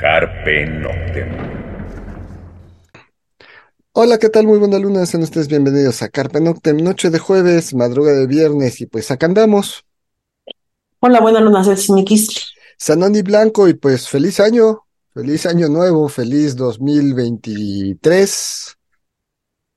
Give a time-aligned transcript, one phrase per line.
[0.00, 1.28] Carpe Noctem.
[3.94, 4.46] Hola, ¿qué tal?
[4.46, 8.80] Muy buena luna, sean ustedes bienvenidos a Carpe Noctem, noche de jueves, madrugada de viernes,
[8.80, 9.84] y pues acá andamos.
[11.00, 12.52] Hola, buena luna, soy Mikis.
[12.78, 18.76] Sanoni Blanco, y pues feliz año, Feliz año nuevo, feliz 2023.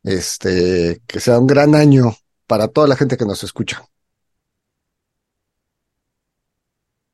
[0.03, 2.15] Este, que sea un gran año
[2.45, 3.83] para toda la gente que nos escucha.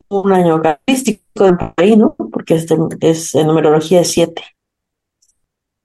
[0.09, 2.15] Un año cabalístico por ahí, ¿no?
[2.15, 4.43] Porque este es en numerología es 7.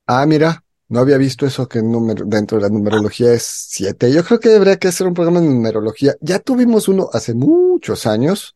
[0.06, 4.12] Ah, mira, no había visto eso que número, dentro de la numerología es 7.
[4.12, 6.14] Yo creo que debería que hacer un programa de numerología.
[6.20, 8.54] Ya tuvimos uno hace muchos años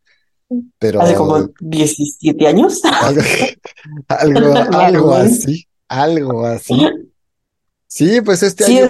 [0.79, 2.81] pero, Hace como 17 años.
[4.09, 6.75] Algo, algo, así, algo así.
[7.95, 8.89] Sí, pues este año,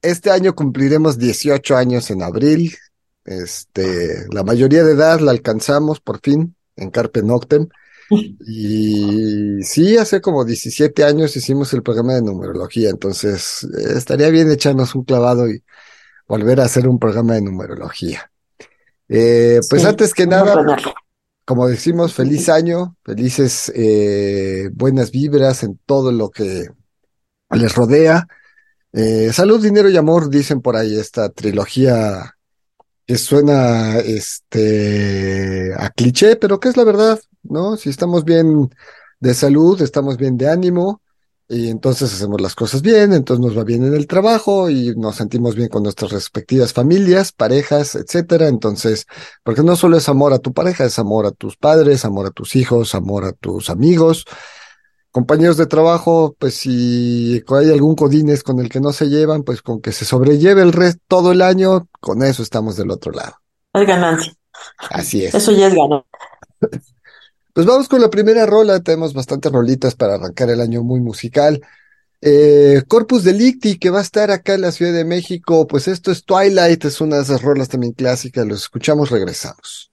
[0.00, 2.74] este año cumpliremos 18 años en abril.
[3.26, 7.68] Este, la mayoría de edad la alcanzamos por fin en Carpe Noctem.
[8.46, 14.50] Y sí, hace como 17 años hicimos el programa de numerología, entonces eh, estaría bien
[14.50, 15.62] echarnos un clavado y
[16.28, 18.30] volver a hacer un programa de numerología.
[19.08, 20.62] Eh, pues antes que nada,
[21.44, 26.68] como decimos, feliz año, felices eh, buenas vibras en todo lo que
[27.56, 28.26] les rodea.
[28.92, 32.36] Eh, salud, dinero y amor, dicen por ahí esta trilogía
[33.06, 37.76] que suena este a cliché, pero que es la verdad, ¿no?
[37.76, 38.70] Si estamos bien
[39.20, 41.02] de salud, estamos bien de ánimo,
[41.52, 45.16] y entonces hacemos las cosas bien, entonces nos va bien en el trabajo y nos
[45.16, 48.48] sentimos bien con nuestras respectivas familias, parejas, etcétera.
[48.48, 49.06] Entonces,
[49.42, 52.30] porque no solo es amor a tu pareja, es amor a tus padres, amor a
[52.30, 54.24] tus hijos, amor a tus amigos,
[55.12, 59.62] compañeros de trabajo, pues si hay algún codines con el que no se llevan, pues
[59.62, 63.36] con que se sobrelleve el resto todo el año, con eso estamos del otro lado.
[63.74, 64.34] Es ganancia.
[64.90, 65.34] Así es.
[65.34, 66.08] Eso ya es ganancia.
[67.54, 71.60] Pues vamos con la primera rola, tenemos bastantes rolitas para arrancar el año muy musical.
[72.22, 76.10] Eh, Corpus Delicti, que va a estar acá en la Ciudad de México, pues esto
[76.10, 79.92] es Twilight, es una de esas rolas también clásicas, los escuchamos, regresamos.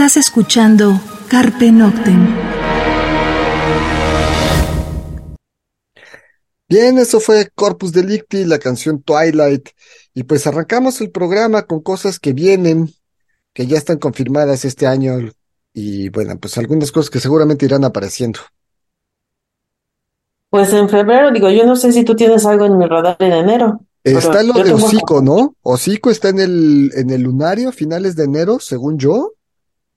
[0.00, 0.98] Estás escuchando
[1.28, 2.26] Carpe Noctem.
[6.66, 9.68] Bien, eso fue Corpus Delicti, la canción Twilight.
[10.14, 12.88] Y pues arrancamos el programa con cosas que vienen,
[13.52, 15.18] que ya están confirmadas este año.
[15.74, 18.40] Y bueno, pues algunas cosas que seguramente irán apareciendo.
[20.48, 23.32] Pues en febrero, digo, yo no sé si tú tienes algo en mi radar en
[23.32, 23.82] enero.
[24.02, 25.56] Está lo de Hocico, ¿no?
[25.60, 29.34] Hocico está en el, en el lunario, finales de enero, según yo.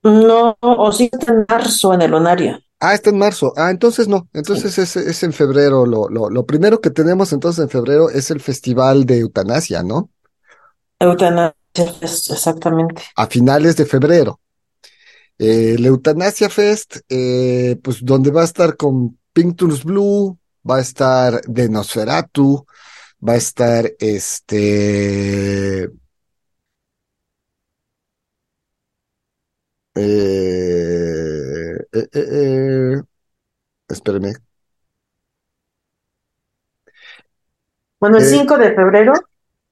[0.04, 2.60] No, Hocico está en marzo en el lunario.
[2.78, 3.54] Ah, está en marzo.
[3.56, 4.28] Ah, entonces no.
[4.34, 5.86] Entonces es, es, en febrero.
[5.86, 10.10] Lo, lo, lo, primero que tenemos entonces en febrero es el festival de eutanasia, ¿no?
[10.98, 11.54] Eutanasia,
[12.02, 13.02] exactamente.
[13.16, 14.40] A finales de febrero.
[15.38, 20.80] Eh, el Eutanasia Fest, eh, pues donde va a estar con Pictures Blue, va a
[20.80, 22.66] estar Denosferatu,
[23.26, 25.90] va a estar este.
[29.94, 33.02] Eh, eh, eh,
[33.88, 34.34] espérame.
[38.00, 39.12] Bueno, el 5 de febrero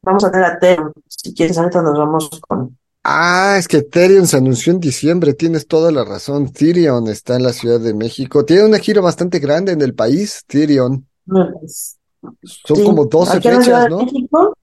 [0.02, 0.92] vamos a tener a Therion.
[1.08, 2.78] Si quieres, ahorita nos vamos con.
[3.04, 6.52] Ah, es que Therion se anunció en diciembre, tienes toda la razón.
[6.52, 8.44] Therion está en la Ciudad de México.
[8.44, 11.04] Tiene una gira bastante grande en el país, Therion.
[12.44, 13.98] Son como 12 fechas, ¿no?
[13.98, 14.56] México,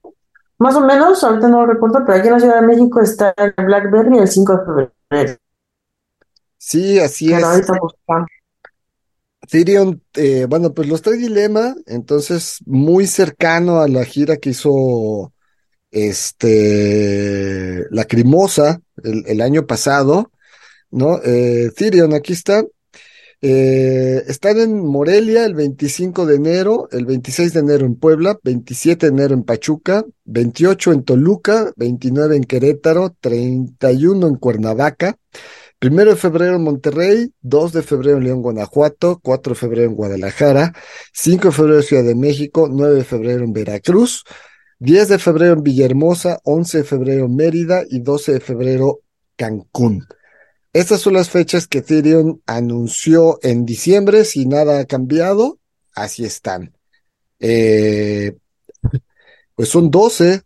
[0.58, 3.34] más o menos, ahorita no lo recuerdo, pero aquí en la Ciudad de México está
[3.38, 5.40] el Blackberry el 5 de febrero.
[6.60, 7.42] Sí, así es.
[9.50, 15.34] Tyrion, eh, bueno, pues los trae Dilema, entonces muy cercano a la gira que hizo
[15.90, 20.32] este Lacrimosa el, el año pasado,
[20.92, 21.20] ¿no?
[21.24, 22.64] Eh, Tyrion, aquí está.
[23.42, 29.06] Eh, están en Morelia el 25 de enero, el 26 de enero en Puebla, 27
[29.06, 35.18] de enero en Pachuca, 28 en Toluca, 29 en Querétaro, 31 en Cuernavaca,
[35.80, 39.96] Primero de febrero en Monterrey, 2 de febrero en León, Guanajuato, 4 de febrero en
[39.96, 40.74] Guadalajara,
[41.14, 44.26] 5 de febrero en Ciudad de México, 9 de febrero en Veracruz,
[44.80, 49.00] 10 de febrero en Villahermosa, 11 de febrero en Mérida y 12 de febrero
[49.38, 50.06] Cancún.
[50.74, 55.60] Estas son las fechas que Ethereum anunció en diciembre, si nada ha cambiado,
[55.96, 56.74] así están.
[57.40, 58.36] Eh,
[59.56, 60.42] pues son 12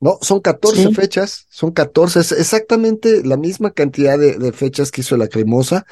[0.00, 5.18] no, son 14 fechas, son 14, es exactamente la misma cantidad de, fechas que hizo
[5.18, 5.84] la Cremosa.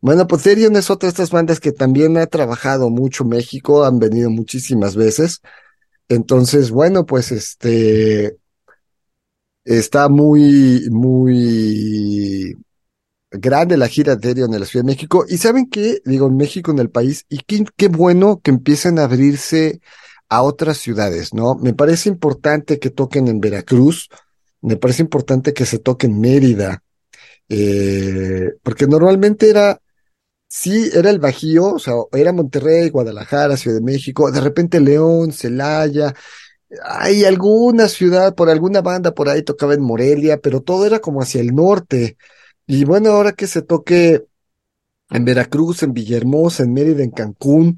[0.00, 3.98] Bueno, pues Therion es otra de estas bandas que también ha trabajado mucho México, han
[3.98, 5.40] venido muchísimas veces.
[6.08, 8.36] Entonces, bueno, pues este
[9.64, 12.56] está muy, muy
[13.32, 15.24] grande la gira de Therion en la Ciudad de México.
[15.28, 19.00] Y saben qué, digo, en México, en el país, y qué, qué bueno que empiecen
[19.00, 19.80] a abrirse
[20.28, 21.54] a otras ciudades, ¿no?
[21.56, 24.08] Me parece importante que toquen en Veracruz,
[24.60, 26.82] me parece importante que se toque en Mérida,
[27.48, 29.80] eh, porque normalmente era,
[30.48, 35.32] sí, era el Bajío, o sea, era Monterrey, Guadalajara, Ciudad de México, de repente León,
[35.32, 36.14] Celaya,
[36.84, 41.22] hay alguna ciudad, por alguna banda por ahí tocaba en Morelia, pero todo era como
[41.22, 42.16] hacia el norte.
[42.66, 44.24] Y bueno, ahora que se toque
[45.10, 47.76] en Veracruz, en Villahermosa, en Mérida, en Cancún,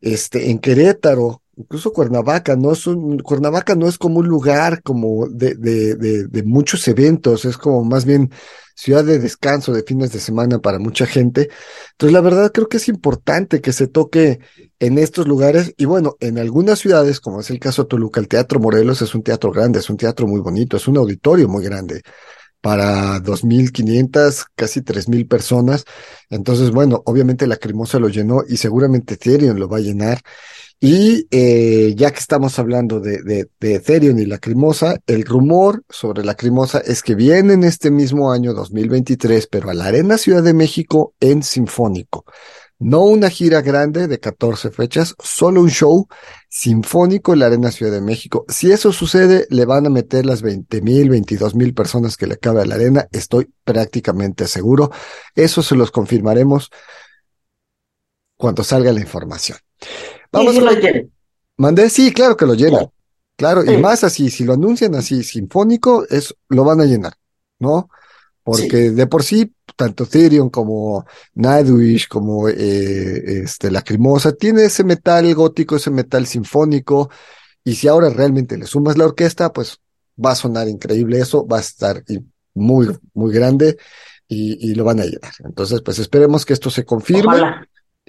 [0.00, 5.28] este, en Querétaro, incluso Cuernavaca, no es un, Cuernavaca no es como un lugar como
[5.28, 8.30] de, de, de, muchos eventos, es como más bien
[8.74, 11.50] ciudad de descanso de fines de semana para mucha gente.
[11.92, 14.40] Entonces, la verdad creo que es importante que se toque
[14.78, 18.28] en estos lugares y bueno, en algunas ciudades, como es el caso de Toluca, el
[18.28, 21.64] Teatro Morelos es un teatro grande, es un teatro muy bonito, es un auditorio muy
[21.64, 22.02] grande
[22.60, 25.84] para 2.500, casi 3.000 personas.
[26.28, 30.20] Entonces, bueno, obviamente la Crimosa lo llenó y seguramente Therion lo va a llenar.
[30.82, 36.24] Y eh, ya que estamos hablando de, de, de Ethereum y Lacrimosa, el rumor sobre
[36.24, 40.54] Lacrimosa es que viene en este mismo año 2023, pero a la Arena Ciudad de
[40.54, 42.24] México en Sinfónico.
[42.78, 46.08] No una gira grande de 14 fechas, solo un show
[46.48, 48.46] sinfónico en la Arena Ciudad de México.
[48.48, 52.38] Si eso sucede, le van a meter las 20 mil, 22 mil personas que le
[52.38, 54.90] cabe a la arena, estoy prácticamente seguro.
[55.34, 56.70] Eso se los confirmaremos
[58.38, 59.58] cuando salga la información.
[60.32, 60.60] Vamos sí,
[61.56, 62.90] Mandé, sí, claro que lo llenan.
[63.36, 67.14] Claro, y más así, si lo anuncian así sinfónico, es, lo van a llenar,
[67.58, 67.88] ¿no?
[68.42, 75.34] Porque de por sí, tanto Therion como Nightwish, como eh, este, Lacrimosa, tiene ese metal
[75.34, 77.10] gótico, ese metal sinfónico,
[77.64, 79.78] y si ahora realmente le sumas la orquesta, pues
[80.22, 82.02] va a sonar increíble eso, va a estar
[82.54, 83.78] muy, muy grande
[84.28, 85.32] y, y lo van a llenar.
[85.44, 87.40] Entonces, pues esperemos que esto se confirme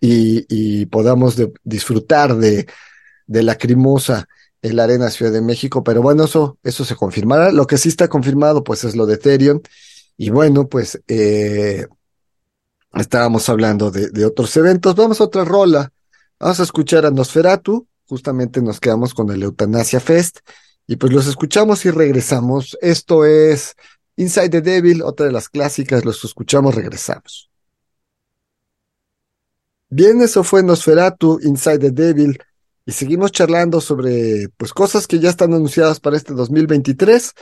[0.01, 2.67] y, podamos disfrutar de,
[3.27, 4.27] de Lacrimosa
[4.61, 7.51] en la Arena Ciudad de México, pero bueno, eso, eso se confirmará.
[7.51, 9.61] Lo que sí está confirmado, pues es lo de Ethereum.
[10.17, 11.87] Y bueno, pues eh,
[12.93, 14.95] estábamos hablando de, de, otros eventos.
[14.95, 15.91] Vamos a otra rola.
[16.39, 17.87] Vamos a escuchar a Nosferatu.
[18.05, 20.39] Justamente nos quedamos con el Eutanasia Fest.
[20.87, 22.77] Y pues los escuchamos y regresamos.
[22.81, 23.75] Esto es
[24.15, 26.05] Inside the Devil, otra de las clásicas.
[26.05, 27.50] Los escuchamos, regresamos.
[29.93, 32.41] Bien, eso fue Nosferatu, Inside the Devil.
[32.85, 37.33] Y seguimos charlando sobre pues cosas que ya están anunciadas para este 2023.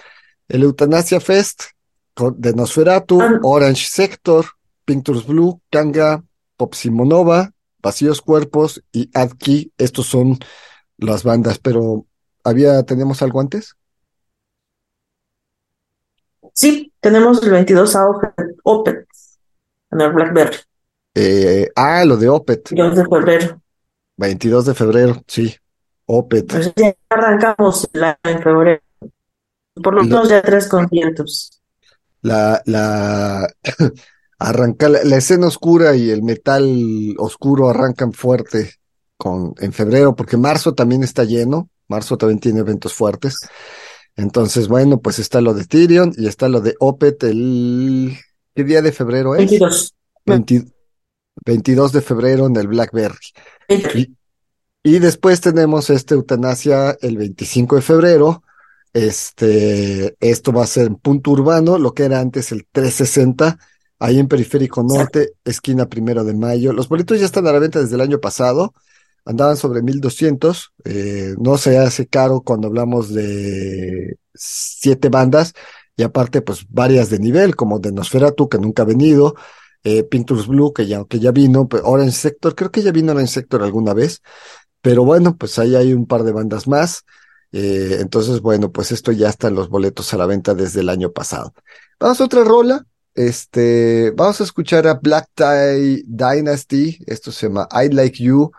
[0.48, 1.66] El Eutanasia Fest
[2.38, 4.46] de Nosferatu, Orange Sector,
[4.84, 6.24] Pictures Blue, Kanga,
[6.58, 7.52] Popsimonova,
[7.84, 9.72] Vacíos Cuerpos y Adki.
[9.78, 10.40] Estos son
[10.98, 12.08] las bandas, pero
[12.44, 13.76] ¿había, tenemos algo antes?
[16.56, 18.08] Sí, tenemos el 22 a
[18.64, 19.08] Opet,
[19.92, 20.58] en el Blackberry.
[21.14, 22.70] Eh, ah, lo de Opet.
[22.72, 23.62] 22 de febrero.
[24.18, 25.56] 22 de febrero, sí.
[26.06, 26.52] Opet.
[26.52, 28.82] Pues ya arrancamos la, en febrero.
[29.76, 31.62] Por lo menos ya tres conciertos.
[32.22, 33.48] La, la,
[34.40, 38.74] arranca la, la, escena oscura y el metal oscuro arrancan fuerte
[39.18, 41.70] con, en febrero, porque marzo también está lleno.
[41.88, 43.36] Marzo también tiene eventos fuertes.
[44.16, 48.18] Entonces, bueno, pues está lo de Tyrion y está lo de Opet el...
[48.56, 49.50] ¿Qué día de febrero es?
[49.50, 49.96] 22.
[50.26, 50.66] 20,
[51.46, 53.34] 22 de febrero en el Blackberry.
[53.68, 54.16] Y,
[54.84, 58.44] y, después tenemos este eutanasia el 25 de febrero.
[58.94, 63.60] Este, esto va a ser en punto urbano, lo que era antes el 360,
[64.00, 66.74] ahí en Periférico Norte, esquina primero de mayo.
[66.74, 68.74] Los boletos ya están a la venta desde el año pasado,
[69.26, 75.54] andaban sobre 1200, eh, no se hace caro cuando hablamos de siete bandas,
[75.96, 79.36] y aparte, pues varias de nivel, como de Nosferatu, que nunca ha venido,
[79.84, 80.08] eh,
[80.48, 83.94] Blue, que ya, que ya vino, Orange Sector, creo que ya vino Orange Sector alguna
[83.94, 84.22] vez,
[84.82, 87.04] pero bueno, pues ahí hay un par de bandas más.
[87.52, 91.12] Eh, entonces, bueno, pues esto ya están los boletos a la venta desde el año
[91.12, 91.54] pasado.
[92.00, 92.86] Vamos a otra rola.
[93.16, 97.00] Este, vamos a escuchar a Black Tie Dynasty.
[97.06, 98.52] Esto se llama I Like You.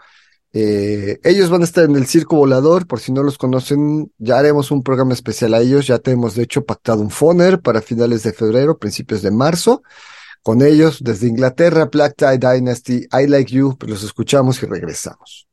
[0.53, 4.37] Eh, ellos van a estar en el Circo Volador, por si no los conocen, ya
[4.37, 5.87] haremos un programa especial a ellos.
[5.87, 9.83] Ya tenemos, de hecho, pactado un Foner para finales de febrero, principios de marzo
[10.43, 15.50] con ellos desde Inglaterra, Black Tie Dynasty, I Like You, los escuchamos y regresamos.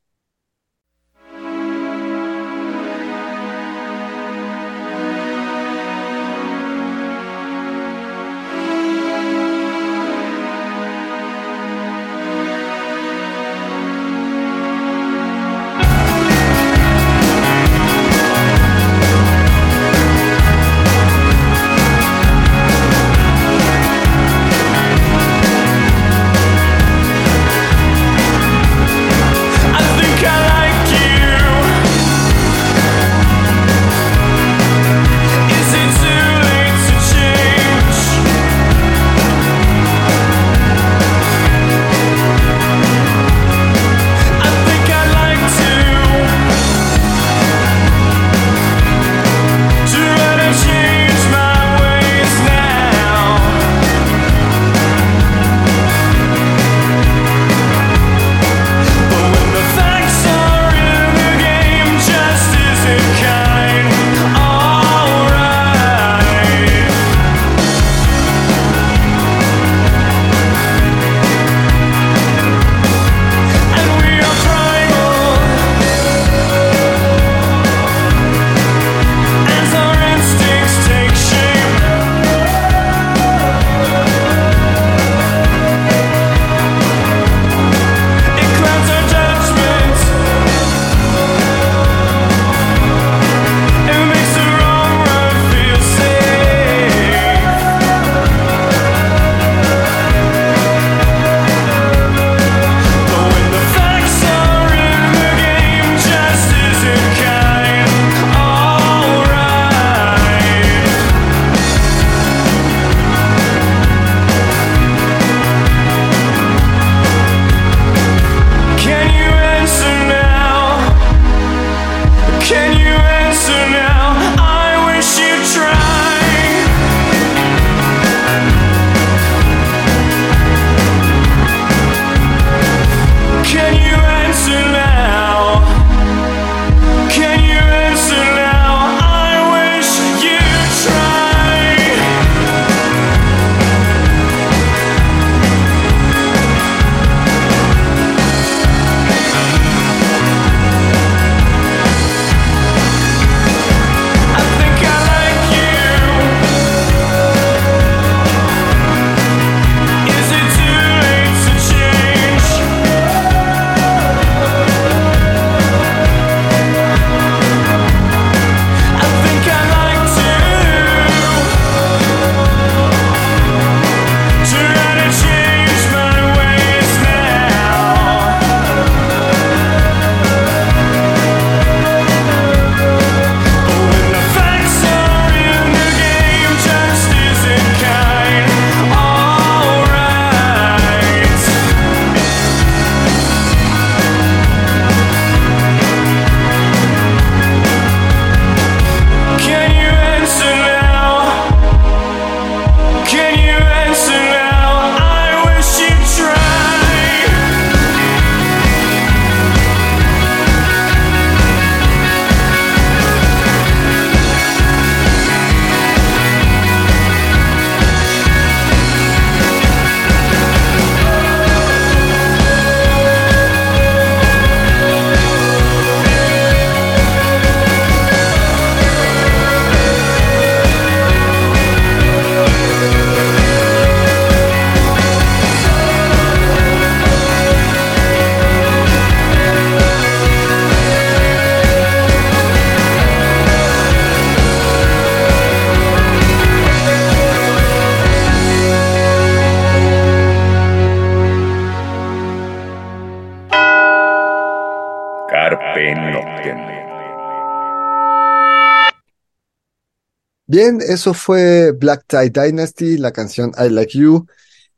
[260.58, 264.26] Bien, eso fue Black Tie Dynasty, la canción I Like You.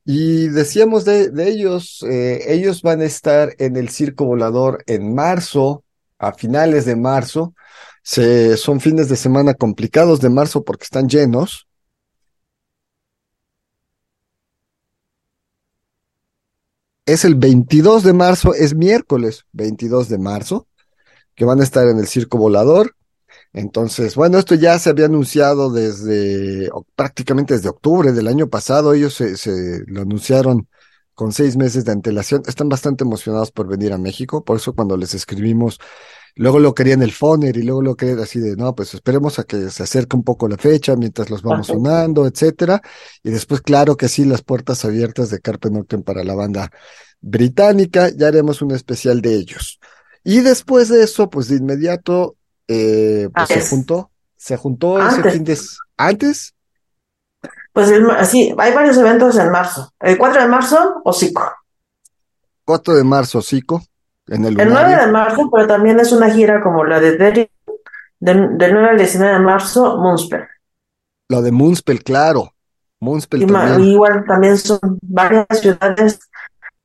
[0.03, 5.85] Y decíamos de, ellos, eh, ellos van a estar en el Circo Volador en marzo,
[6.17, 7.53] a finales de marzo.
[8.03, 11.65] Se, son fines de semana complicados de marzo porque están llenos.
[17.05, 20.67] Es el 22 de marzo, es miércoles 22 de marzo,
[21.35, 22.97] que van a estar en el Circo Volador.
[23.53, 28.93] Entonces, bueno, esto ya se había anunciado desde prácticamente desde octubre del año pasado.
[28.93, 30.67] Ellos se, se, lo anunciaron
[31.15, 32.43] con seis meses de antelación.
[32.47, 34.43] Están bastante emocionados por venir a México.
[34.43, 35.79] Por eso cuando les escribimos,
[36.35, 39.43] luego lo querían el Foner y luego lo querían así de, no, pues esperemos a
[39.43, 42.81] que se acerque un poco la fecha mientras los vamos sonando, etcétera.
[43.23, 46.71] Y después, claro que sí, las puertas abiertas de Carpe Noctem para la banda
[47.19, 48.09] británica.
[48.15, 49.79] Ya haremos un especial de ellos.
[50.23, 52.37] Y después de eso, pues de inmediato
[52.69, 55.19] eh, pues se juntó, se juntó Antes.
[55.19, 55.57] ese fin de
[55.97, 56.55] antes,
[57.73, 59.91] Pues el sí, hay varios eventos en marzo.
[59.99, 61.51] El 4 de marzo, Hocico.
[62.65, 63.81] 4 de marzo, Zico,
[64.27, 65.05] en el El 9 lunario.
[65.05, 67.49] de marzo, pero también es una gira como la de Derry,
[68.19, 70.43] del, del 9 al 19 de marzo, Munspel.
[71.29, 72.53] Lo de Moonspell, claro.
[72.99, 73.89] Moonspell Y también.
[73.91, 76.19] igual también son varias ciudades,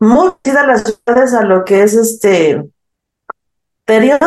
[0.00, 2.62] muy parecidas las ciudades a lo que es este
[3.84, 4.18] Terion,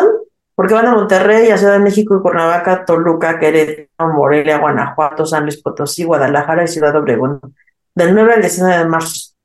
[0.58, 5.62] porque van a Monterrey, a Ciudad de México Cuernavaca, Toluca, Querétaro, Morelia, Guanajuato, San Luis
[5.62, 7.39] Potosí, Guadalajara y Ciudad Obregón.
[7.93, 9.36] Del 9 al 19 de marzo.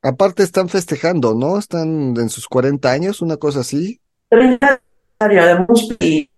[0.00, 1.58] Aparte están festejando, ¿no?
[1.58, 4.00] Están en sus 40 años, una cosa así.
[4.30, 4.80] 30
[5.18, 6.30] aniversario de Munspel y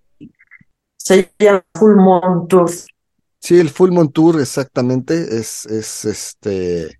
[0.97, 2.69] se llama Full Moon Tour.
[3.39, 6.99] Sí, el Full Moon Tour, exactamente, es, es este,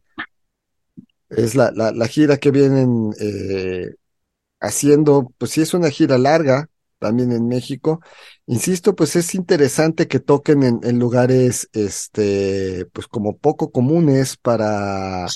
[1.31, 3.97] es la, la, la gira que vienen eh,
[4.61, 6.69] haciendo, pues sí es una gira larga,
[6.99, 8.01] también en México.
[8.47, 15.27] Insisto, pues es interesante que toquen en, en lugares, este, pues como poco comunes para,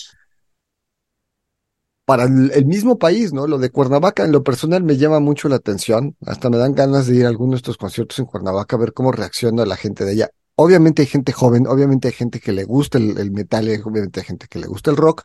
[2.04, 3.46] para el, mismo país, ¿no?
[3.46, 6.16] Lo de Cuernavaca, en lo personal, me llama mucho la atención.
[6.26, 8.92] Hasta me dan ganas de ir a algunos de estos conciertos en Cuernavaca a ver
[8.92, 10.30] cómo reacciona la gente de allá.
[10.56, 14.26] Obviamente hay gente joven, obviamente hay gente que le gusta el, el metal, obviamente hay
[14.26, 15.22] gente que le gusta el rock,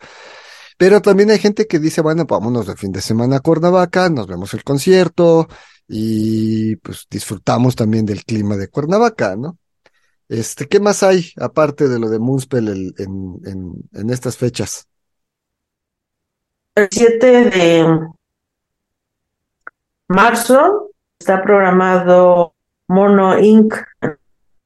[0.79, 4.27] pero también hay gente que dice, bueno, vámonos de fin de semana a Cuernavaca, nos
[4.27, 5.49] vemos el concierto
[5.89, 9.57] y pues disfrutamos también del clima de Cuernavaca, ¿no?
[10.29, 14.87] Este, ¿qué más hay aparte de lo de Moonspell el- en, en, en estas fechas?
[16.75, 17.85] El 7 de
[20.07, 22.53] marzo está programado
[22.87, 23.73] Mono Inc.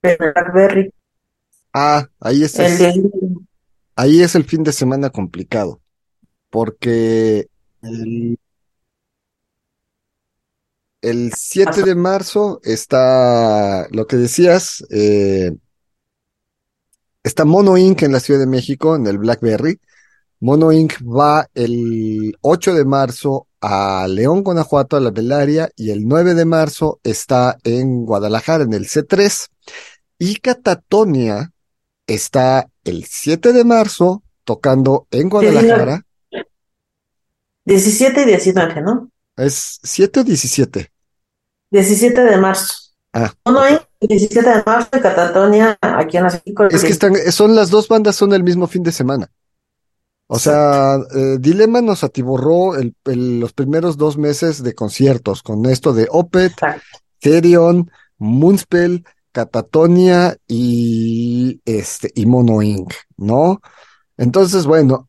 [0.03, 0.93] Blackberry.
[1.73, 3.09] Ah, ahí es, El
[3.95, 5.81] ahí es el fin de semana complicado,
[6.53, 7.47] porque
[7.81, 8.37] el,
[11.01, 15.51] el 7 de marzo está lo que decías, eh,
[17.23, 18.03] está Mono Inc.
[18.03, 19.79] en la Ciudad de México, en el Blackberry.
[20.41, 20.93] Mono Inc.
[21.01, 26.45] va el 8 de marzo a León, Guanajuato, a la Belaria, y el 9 de
[26.45, 29.47] marzo está en Guadalajara, en el C3.
[30.19, 31.51] Y Catatonia
[32.05, 36.05] está el 7 de marzo tocando en Guadalajara.
[37.65, 39.09] 17 y 19, ¿no?
[39.35, 40.91] ¿Es 7 o 17?
[41.71, 42.73] 17 de marzo.
[43.13, 43.55] Ah, ok.
[43.71, 43.81] Inc.
[44.01, 46.65] 17 de marzo y Catatonia aquí en la México.
[46.65, 49.29] Es que están, son las dos bandas son el mismo fin de semana.
[50.27, 55.65] O sea, eh, Dilema nos atiborró el, el- los primeros dos meses de conciertos con
[55.67, 56.53] esto de Opet.
[57.19, 63.61] Therion, Moonspell, Catatonia y este y Mono Inc., ¿no?
[64.17, 65.07] Entonces, bueno,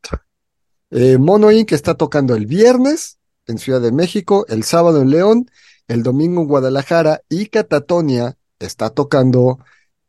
[0.90, 1.72] eh, Mono Inc.
[1.72, 5.50] está tocando el viernes en Ciudad de México, el sábado en León,
[5.88, 9.58] el domingo en Guadalajara y Catatonia está tocando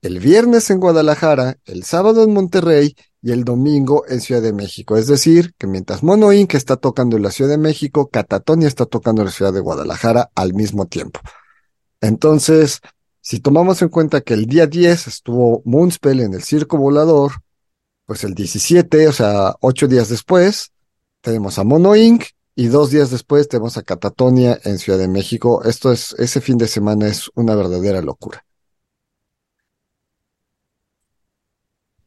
[0.01, 4.97] el viernes en Guadalajara, el sábado en Monterrey y el domingo en Ciudad de México.
[4.97, 6.53] Es decir, que mientras Mono Inc.
[6.53, 10.29] está tocando en la Ciudad de México, Catatonia está tocando en la Ciudad de Guadalajara
[10.35, 11.19] al mismo tiempo.
[12.01, 12.81] Entonces,
[13.21, 17.31] si tomamos en cuenta que el día 10 estuvo Moonspell en el Circo Volador,
[18.05, 20.71] pues el 17, o sea, ocho días después,
[21.21, 22.25] tenemos a Mono Inc.
[22.55, 25.63] y dos días después tenemos a Catatonia en Ciudad de México.
[25.63, 28.45] Esto es, ese fin de semana es una verdadera locura.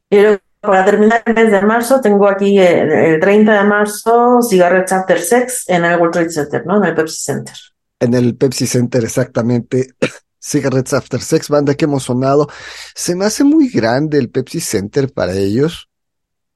[0.09, 4.41] Y luego, para terminar el mes de marzo, tengo aquí el, el 30 de marzo,
[4.41, 6.77] Cigarettes After Sex en el World Trade Center, ¿no?
[6.77, 7.55] En el Pepsi Center.
[7.99, 9.89] En el Pepsi Center, exactamente.
[10.39, 12.47] Cigarettes After Sex, banda que hemos sonado.
[12.95, 15.88] Se me hace muy grande el Pepsi Center para ellos.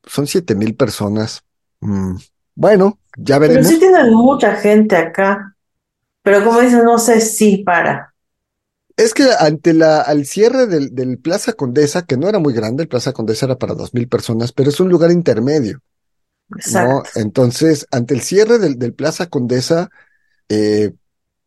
[0.06, 1.44] Son siete mil personas.
[1.82, 2.18] Mm,
[2.56, 3.68] Bueno, ya Pero veremos.
[3.68, 5.56] sí tienen mucha gente acá.
[6.24, 8.13] Pero como dices, no sé si para.
[8.96, 12.84] Es que ante la, al cierre del, del Plaza Condesa, que no era muy grande,
[12.84, 15.80] el Plaza Condesa era para dos mil personas, pero es un lugar intermedio.
[16.66, 17.04] ¿no?
[17.04, 17.10] Exacto.
[17.16, 19.89] Entonces, ante el cierre del, del Plaza Condesa,
[20.50, 20.94] eh,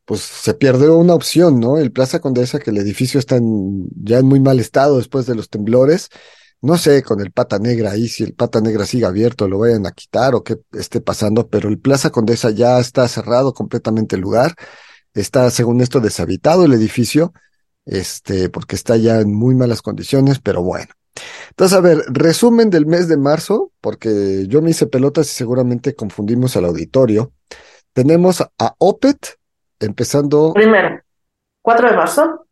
[0.07, 1.79] pues se perdió una opción, ¿no?
[1.79, 5.35] El Plaza Condesa, que el edificio está en- ya en muy mal estado después de
[5.37, 6.11] los temblores.
[6.63, 9.87] No sé, con el Pata Negra ahí, si el Pata Negra sigue abierto, lo vayan
[9.87, 14.23] a quitar o qué esté pasando, pero el Plaza Condesa ya está cerrado completamente el
[14.23, 14.55] lugar.
[15.15, 17.33] Está, según esto, deshabitado el edificio,
[17.85, 20.89] este, porque está ya en muy malas condiciones, pero bueno.
[21.51, 25.95] Entonces, a ver, resumen del mes de marzo, porque yo me hice pelotas y seguramente
[25.95, 27.33] confundimos al auditorio.
[27.93, 29.39] Tenemos a Opet,
[29.81, 31.01] empezando Primero,
[31.63, 32.47] 4 de marzo,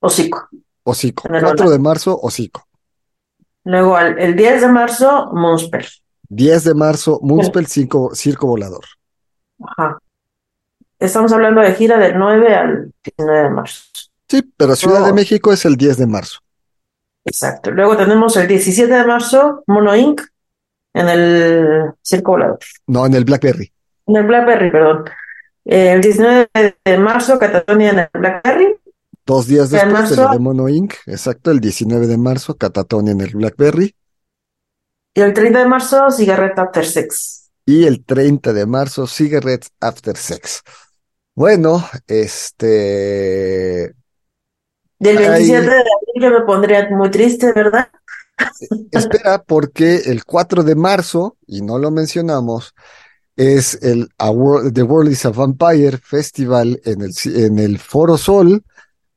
[0.00, 0.48] hocico.
[0.84, 1.28] Hocico.
[1.28, 1.72] En el 4 hola.
[1.72, 2.63] de marzo, Hocico.
[3.64, 5.86] Luego al- el 10 de marzo, Moonspell.
[6.28, 8.84] 10 de marzo, Moonspell Circo, Circo Volador.
[9.64, 9.98] Ajá.
[10.98, 13.82] Estamos hablando de gira del 9 al 19 de marzo.
[14.28, 15.14] Sí, pero Ciudad de Oh.
[15.14, 16.40] México es el 10 de marzo.
[17.24, 17.70] Exacto.
[17.70, 20.20] Luego tenemos el 17 de marzo, Mono Inc.
[20.92, 22.58] en el Circo Volador.
[22.86, 23.72] No, en el Blackberry.
[24.06, 25.04] En el Blackberry, perdón.
[25.64, 26.48] Eh, El 19
[26.84, 28.76] de marzo, Catatonia en el Blackberry.
[29.26, 30.94] Dos días después de marzo- de Mono Inc.
[31.06, 33.94] Exacto, el 19 de marzo, Catatonia en el Blackberry.
[35.14, 37.50] Y el 30 de marzo, Cigarette After Sex.
[37.66, 40.62] Y el 30 de marzo, Cigarettes After Sex.
[41.34, 43.94] Bueno, este.
[44.98, 45.24] Y el Ay.
[45.28, 47.88] 27 de abril yo me pondría muy triste, ¿verdad?
[48.90, 52.74] Espera, porque el 4 de marzo, y no lo mencionamos,
[53.36, 58.18] es el A Wor- The World is a Vampire Festival en el, en el Foro
[58.18, 58.64] Sol,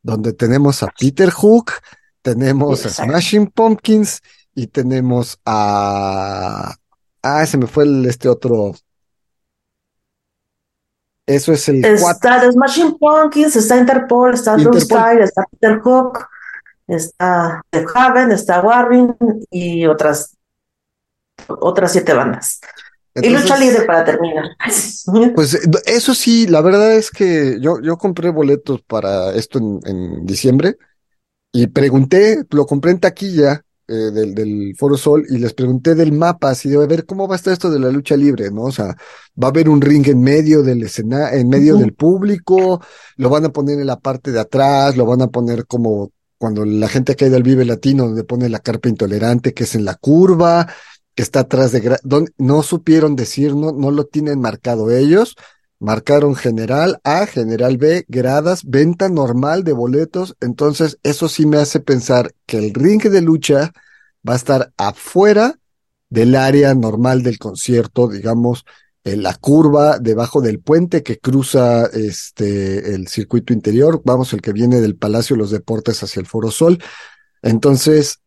[0.08, 1.74] donde tenemos a Peter Hook,
[2.22, 2.90] tenemos a.
[2.90, 4.22] Smashing Pumpkins
[4.56, 6.74] y tenemos a...
[7.22, 8.74] Ah, se me fue el, este otro.
[11.26, 12.10] Eso es el 4.
[12.10, 14.82] Está The Smashing Pumpkins, está Interpol, está Interpol.
[14.82, 16.20] Sky, está Peter Hook,
[16.88, 19.18] está The Haven, está Warren
[19.52, 20.38] y otras,
[21.50, 22.62] otras siete bandas.
[23.22, 24.46] Y lucha libre para terminar.
[25.36, 29.80] Pues eh, eso sí, la verdad es que yo, yo compré boletos para esto en,
[29.86, 30.78] en diciembre
[31.52, 36.12] y pregunté, lo compré en taquilla eh, del, del Foro Sol y les pregunté del
[36.12, 38.64] mapa, así de a ver cómo va a estar esto de la lucha libre, ¿no?
[38.64, 38.88] O sea,
[39.42, 42.82] va a haber un ring en medio del escenario, en medio del público,
[43.16, 46.66] lo van a poner en la parte de atrás, lo van a poner como cuando
[46.66, 49.96] la gente cae del Vive Latino, donde pone la carpa intolerante, que es en la
[49.96, 50.68] curva,
[51.18, 52.00] que está atrás de,
[52.38, 55.36] no supieron decir, no, no lo tienen marcado ellos.
[55.80, 60.36] Marcaron general A, general B, gradas, venta normal de boletos.
[60.42, 63.72] Entonces, eso sí me hace pensar que el ring de lucha
[64.28, 65.58] va a estar afuera
[66.08, 68.64] del área normal del concierto, digamos,
[69.04, 74.54] en la curva debajo del puente que cruza este el circuito interior, vamos, el que
[74.54, 76.78] viene del Palacio de los Deportes hacia el Foro Sol.
[77.42, 78.20] Entonces,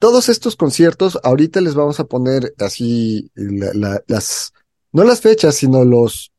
[0.00, 4.52] todos estos conciertos, ahorita les vamos a poner así la- la- las,
[4.92, 6.32] no las fechas, sino los,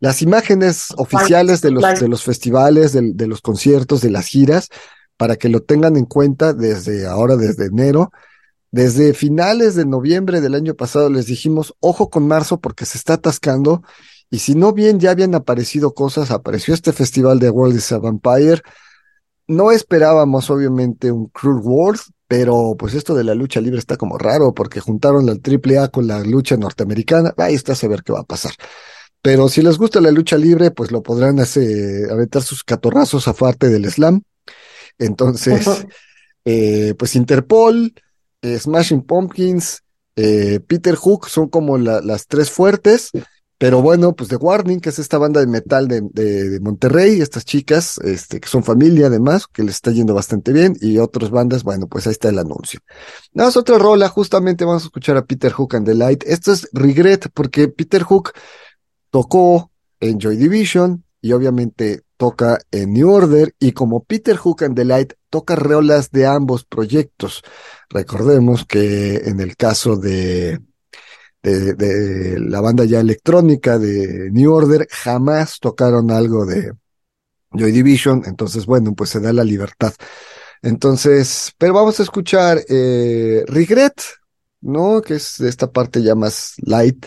[0.00, 4.68] las imágenes oficiales de los, de los festivales, del- de, los conciertos, de las giras,
[5.16, 8.10] para que lo tengan en cuenta desde ahora, desde enero.
[8.72, 13.14] Desde finales de noviembre del año pasado les dijimos, ojo con marzo porque se está
[13.14, 13.82] atascando.
[14.28, 17.98] Y si no bien ya habían aparecido cosas, apareció este festival de World is a
[17.98, 18.60] Vampire.
[19.46, 22.00] No esperábamos, obviamente, un Cruel World,
[22.36, 26.06] pero pues esto de la lucha libre está como raro porque juntaron la AAA con
[26.08, 27.32] la lucha norteamericana.
[27.36, 28.52] Ahí está a saber qué va a pasar.
[29.22, 33.68] Pero si les gusta la lucha libre, pues lo podrán hacer, aventar sus catorrazos aparte
[33.68, 34.22] del slam.
[34.98, 35.64] Entonces,
[36.44, 37.94] eh, pues Interpol,
[38.42, 39.82] eh, Smashing Pumpkins,
[40.16, 43.10] eh, Peter Hook son como la- las tres fuertes.
[43.56, 47.44] Pero bueno, pues The Warning, que es esta banda de metal de, de- Monterrey, estas
[47.44, 51.62] chicas, este, que son familia además, que les está yendo bastante bien, y otras bandas,
[51.62, 52.80] bueno, pues ahí está el anuncio.
[53.32, 56.24] Nada más otra rola, justamente vamos a escuchar a Peter Hook and the Light.
[56.26, 58.32] Esto es Regret, porque Peter Hook
[59.10, 64.76] tocó en Joy Division y obviamente toca en New Order, y como Peter Hook and
[64.76, 67.42] the Light toca rolas de ambos proyectos.
[67.88, 70.60] Recordemos que en el caso de
[71.44, 76.72] de, de la banda ya electrónica de New Order, jamás tocaron algo de
[77.52, 79.92] Joy Division, entonces bueno, pues se da la libertad.
[80.62, 84.00] Entonces, pero vamos a escuchar eh, Regret,
[84.62, 85.02] ¿no?
[85.02, 87.06] Que es esta parte ya más light.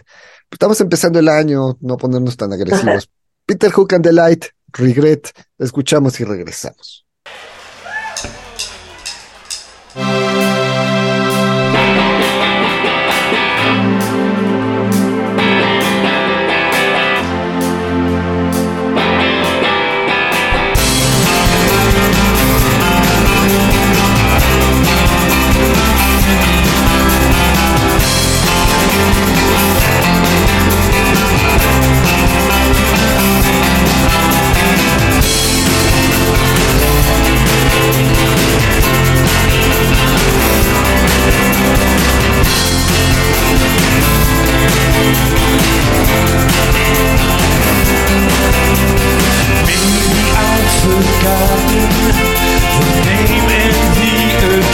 [0.51, 3.09] Estamos empezando el año, no ponernos tan agresivos.
[3.47, 7.06] Peter Hook and the Light, Regret, escuchamos y regresamos.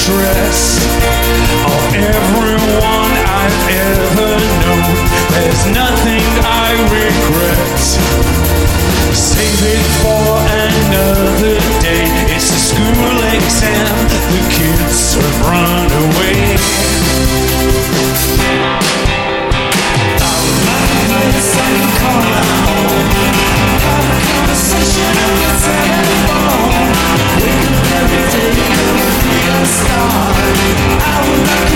[0.03, 0.83] Address
[1.63, 4.83] of everyone I've ever known.
[5.31, 7.79] There's nothing I regret.
[9.15, 10.27] Save it for
[10.67, 12.03] another day.
[12.35, 13.95] It's a school exam.
[14.33, 16.83] The kids have run away.
[24.93, 25.22] even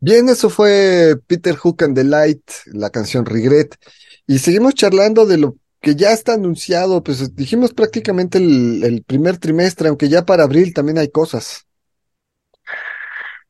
[0.00, 3.74] Bien, eso fue Peter Hook and the Light, la canción Regret.
[4.26, 9.88] Y seguimos charlando de lo que ya está anunciado, pues dijimos prácticamente el, primer trimestre,
[9.88, 11.66] aunque ya para abril también hay cosas.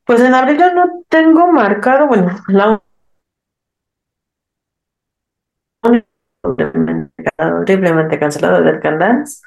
[0.05, 2.83] Pues en abril yo no tengo marcado, bueno, la
[7.39, 9.43] horriblemente cancelado del Dance,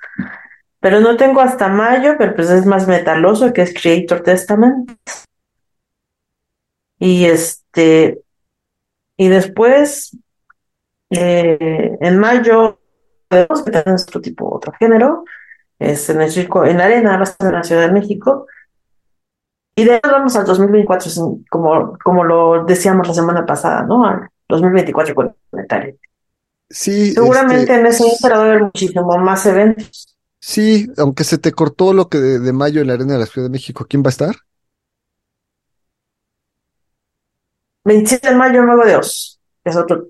[0.80, 4.92] pero no tengo hasta mayo, pero pues es más metaloso, que es Creator Testament.
[7.02, 8.22] Y este,
[9.18, 10.18] y después,
[11.12, 12.80] eh, en mayo,
[13.30, 15.26] tenemos que tener otro tipo, otro género,
[15.80, 18.48] es en el circo, en la arena, va a estar en la Ciudad de México.
[19.76, 24.06] Y de ahí vamos al 2024, sin- como, como lo decíamos la semana pasada, ¿no?
[24.06, 25.98] Al 2024 con Metal.
[26.70, 30.18] Sí, Seguramente este, en ese ínter va a haber muchísimo más eventos.
[30.40, 33.26] sí, aunque se te cortó lo que de, de mayo en la Arena de la
[33.26, 34.36] Ciudad de México, ¿quién va a estar?
[37.86, 39.40] 27 de mayo, Mago de Oz.
[39.64, 40.08] Es otro,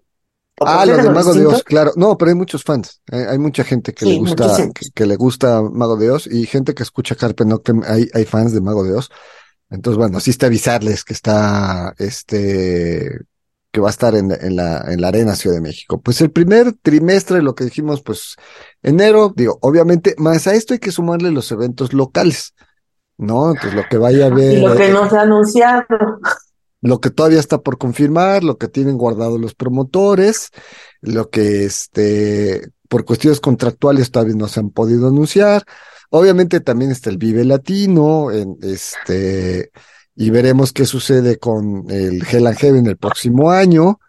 [0.64, 1.46] Ah, lo de Mago de.
[1.46, 1.92] Oz, claro.
[1.96, 3.02] No, pero hay muchos fans.
[3.12, 6.46] Hay, hay mucha gente que le gusta, que, que le gusta Mago de Oz y
[6.46, 7.82] gente que escucha Carpe Noctem.
[7.86, 9.10] Hay, hay fans de Mago de Oz.
[9.70, 13.22] Entonces, bueno, sí está avisarles que está, este,
[13.72, 16.02] que va a estar en, en la, en la Arena Ciudad de México.
[16.02, 18.36] Pues el primer trimestre, lo que dijimos, pues
[18.84, 22.54] enero, digo, obviamente, más a esto hay que sumarle los eventos locales,
[23.18, 23.52] ¿no?
[23.52, 25.86] Entonces, lo que vaya a Y haber, lo que eh, no se ha anunciado.
[26.82, 30.50] Lo que todavía está por confirmar, lo que tienen guardado los promotores,
[31.02, 35.64] lo que este, por cuestiones contractuales todavía no se han podido anunciar.
[36.10, 39.72] Obviamente también está el Vive Latino, en, este,
[40.16, 44.00] y veremos qué sucede con el Hell and Heaven el próximo año.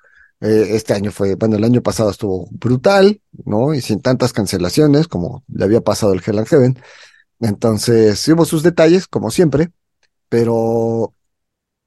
[0.41, 3.75] Eh, este año fue, bueno, el año pasado estuvo brutal, ¿no?
[3.75, 6.79] Y sin tantas cancelaciones como le había pasado el Hell and Heaven.
[7.39, 9.71] Entonces, hubo sus detalles, como siempre,
[10.29, 11.15] pero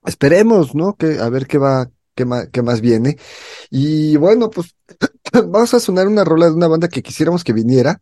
[0.06, 0.96] esperemos, ¿no?
[0.96, 3.18] Que, a ver qué va, qué más, qué más viene.
[3.70, 4.76] Y bueno, pues
[5.34, 8.02] vamos a sonar una rola de una banda que quisiéramos que viniera.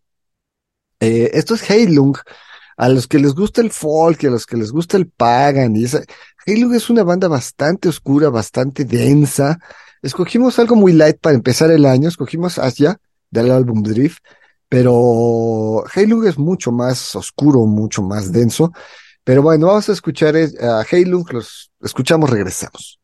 [1.00, 2.16] Eh, esto es Heilung.
[2.76, 5.86] A los que les gusta el folk a los que les gusta el pagan y
[6.46, 9.60] Heilung es una banda bastante oscura, bastante densa.
[10.02, 13.00] Escogimos algo muy light para empezar el año, escogimos Asia
[13.30, 14.24] del álbum Drift,
[14.68, 18.74] pero Heilung es mucho más oscuro, mucho más denso.
[19.24, 23.00] Pero bueno, vamos a escuchar eh, a Heilung, los escuchamos, regresamos.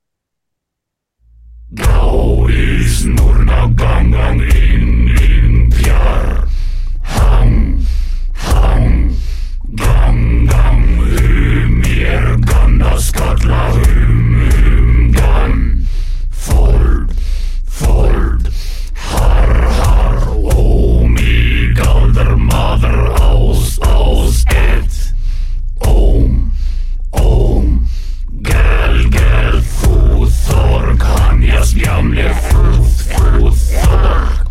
[31.76, 34.48] yummy food food food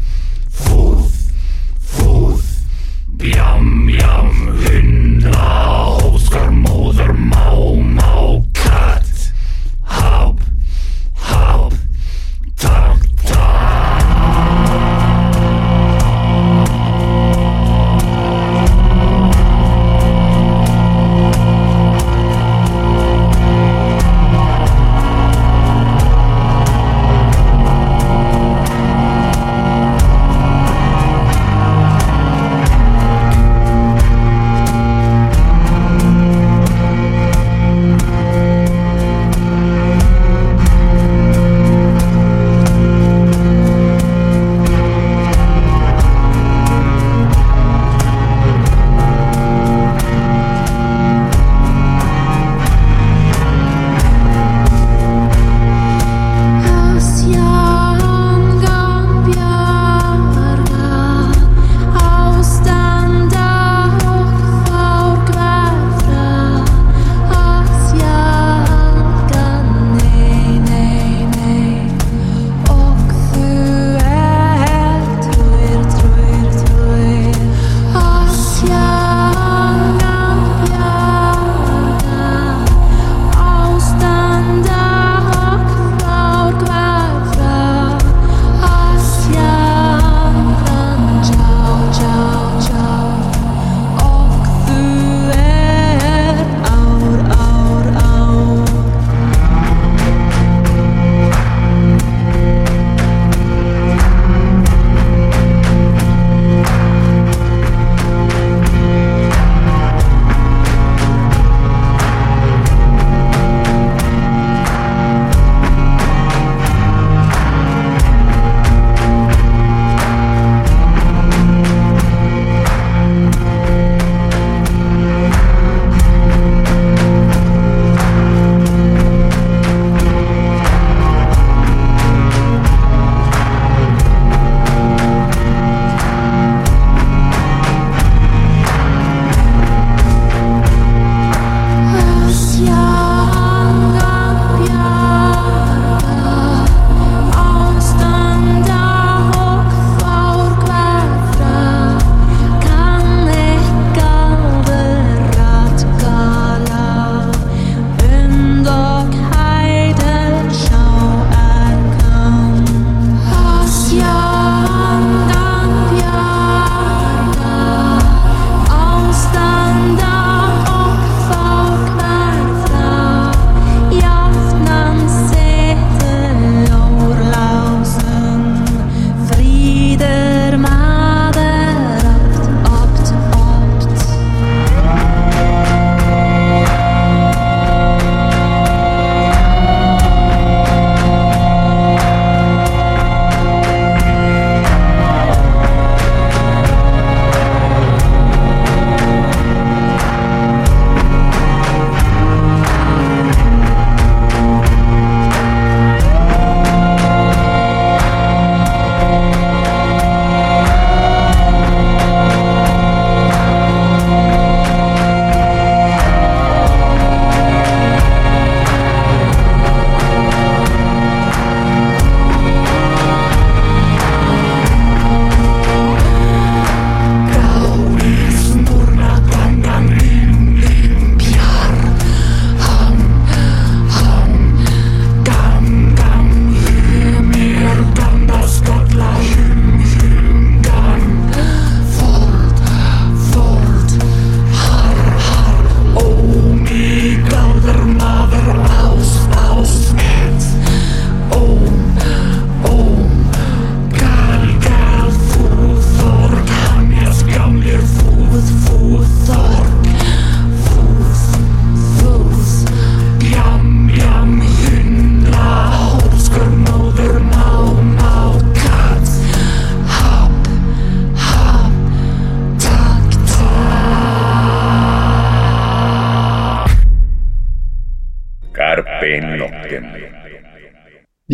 [0.51, 1.11] food
[1.81, 2.41] food
[3.17, 3.88] bjamme.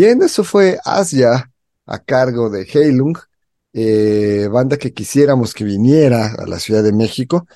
[0.04, 1.50] Bien, eso fue Asia
[1.86, 3.16] a cargo de Heilung,
[3.72, 7.46] eh, banda que quisiéramos que viniera a la Ciudad de México.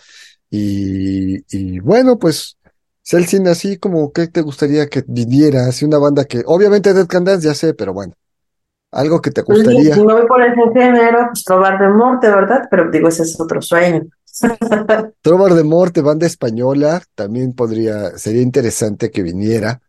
[0.49, 2.57] Y, y bueno, pues
[3.05, 7.25] Celsin, así como que te gustaría que viniera, así una banda que, obviamente Dead Can
[7.25, 8.15] Dance ya sé, pero bueno,
[8.93, 9.97] algo que te gustaría.
[9.97, 12.63] Si no voy por ese género, pues Trobar de Morte, ¿verdad?
[12.71, 14.07] Pero digo, ese es otro sueño.
[15.21, 19.83] Trobar de Morte, banda española, también podría, sería interesante que viniera.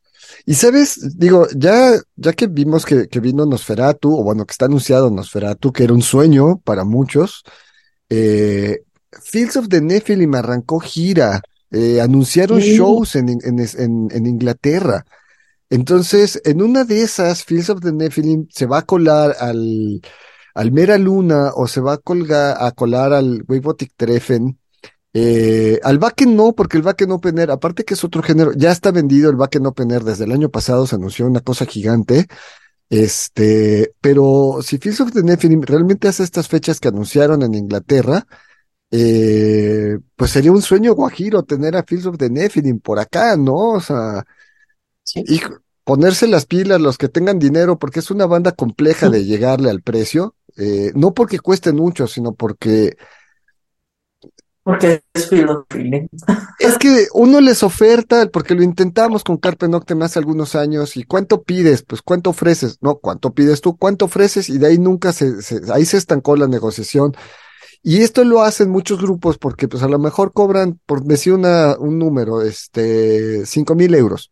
[0.46, 4.66] Y sabes, digo, ya, ya que vimos que, que vino Nosferatu, o bueno, que está
[4.66, 7.44] anunciado Nosferatu, que era un sueño para muchos,
[8.10, 8.80] eh,
[9.24, 12.76] Fields of the Nephilim arrancó gira, eh, anunciaron Sí.
[12.78, 15.06] shows en, en, en, en Inglaterra.
[15.70, 20.02] Entonces, en una de esas, Fields of the Nephilim se va a colar al,
[20.56, 24.58] al Mera Luna o se va a, colgar, a colar al Weibotic Treffen.
[25.14, 28.72] Eh, al Wacken no, porque el Wacken Open Air, aparte que es otro género, ya
[28.72, 32.28] está vendido el Wacken Open Air desde el año pasado, se anunció una cosa gigante.
[32.90, 38.26] Este, pero si Fields of the Nephilim realmente hace estas fechas que anunciaron en Inglaterra,
[38.92, 43.56] eh, pues sería un sueño guajiro tener a Fields of the Nephilim por acá, ¿no?
[43.74, 44.26] O sea,
[45.04, 45.24] Sí.
[45.28, 45.42] y
[45.84, 49.82] ponerse las pilas los que tengan dinero, porque es una banda compleja de llegarle al
[49.82, 52.96] precio, eh, no porque cueste mucho, sino porque
[54.64, 55.30] Porque es
[56.60, 61.04] es que uno les oferta, porque lo intentamos con Carpe Noctem hace algunos años, y
[61.04, 61.84] ¿cuánto pides?
[61.84, 62.78] Pues ¿cuánto ofreces?
[62.82, 63.78] No, ¿cuánto pides tú?
[63.78, 64.50] ¿Cuánto ofreces?
[64.50, 67.16] Y de ahí nunca se, se- ahí se estancó la negociación.
[67.82, 71.78] Y esto lo hacen muchos grupos porque pues a lo mejor cobran, por decir una,
[71.80, 74.32] un número, este, cinco mil euros.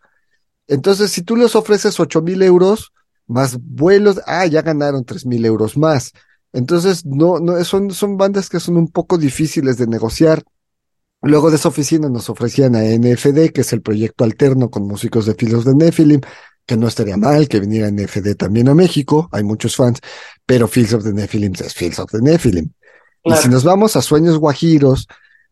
[0.68, 2.92] Entonces, si tú les ofreces ocho mil euros
[3.26, 6.12] más vuelos, ah, ya ganaron tres mil euros más.
[6.58, 10.44] Entonces, no, no, son, son bandas que son un poco difíciles de negociar.
[11.22, 15.28] Luego de esa oficina nos ofrecían a NFD, que es el proyecto alterno con músicos
[15.28, 16.22] de Filos de Nephilim,
[16.66, 20.00] que no estaría mal que viniera NFD también a México, hay muchos fans,
[20.48, 22.72] pero Fields of the Nephilim es Fields of the Nephilim.
[23.24, 25.08] Y si nos vamos a Sueños Guajiros,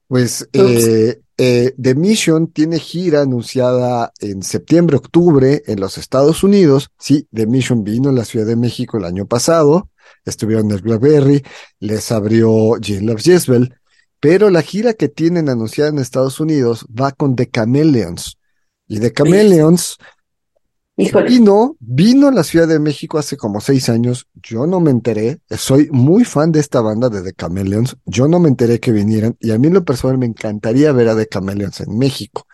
[0.08, 6.90] pues eh, eh, The Mission tiene gira anunciada en septiembre, octubre en los Estados Unidos.
[6.98, 9.92] Sí, The Mission vino a la Ciudad de México el año pasado,
[10.26, 11.44] estuvieron en el Blackberry,
[11.80, 13.76] les abrió Jean Loves Jezebel,
[14.20, 18.38] pero la gira que tienen anunciada en Estados Unidos va con The Chameleons.
[18.88, 19.98] Y The Chameleons
[20.98, 21.28] Híjole.
[21.28, 24.28] Vino, vino a la Ciudad de México hace como seis años.
[24.36, 25.40] Yo no me enteré.
[25.50, 27.98] Soy muy fan de esta banda de The Chameleons.
[28.06, 31.10] Yo no me enteré que vinieran y a mí en lo personal me encantaría ver
[31.10, 32.48] a The Chameleons en México.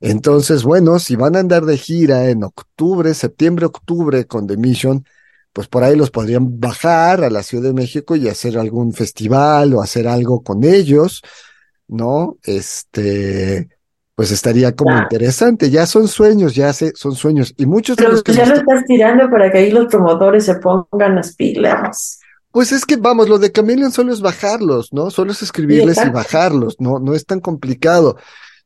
[0.00, 5.04] Entonces, bueno, si van a andar de gira en octubre, septiembre, octubre con The Mission,
[5.56, 9.72] pues por ahí los podrían bajar a la Ciudad de México y hacer algún festival
[9.72, 11.22] o hacer algo con ellos,
[11.88, 12.36] ¿no?
[12.42, 13.66] Este,
[14.14, 15.70] pues estaría como interesante.
[15.70, 17.54] Ya son sueños, ya sé, son sueños.
[17.56, 20.44] Y muchos de Pero los que ya lo estás tirando para que ahí los promotores
[20.44, 22.20] se pongan las pilas.
[22.50, 25.10] Pues es que vamos, lo de Chameleon solo es bajarlos, ¿no?
[25.10, 28.18] Solo es escribirles y bajarlos, no, no es tan complicado.